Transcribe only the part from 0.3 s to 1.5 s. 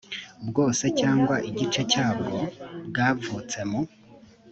bwose cyangwa